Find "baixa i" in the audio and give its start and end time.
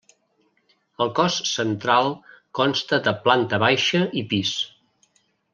3.67-4.29